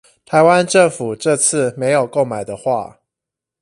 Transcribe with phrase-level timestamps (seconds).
[0.25, 3.01] 台灣政府這次沒有購買的話